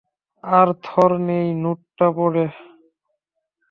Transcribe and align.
আর 0.43 0.67
থর 0.85 1.11
সেই 1.27 1.47
নোটটা 1.63 2.07
পড়ে। 2.17 2.45